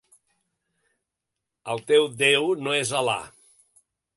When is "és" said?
2.81-2.95